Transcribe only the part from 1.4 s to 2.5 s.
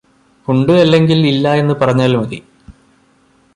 എന്ന് പറഞ്ഞാൽ മതി.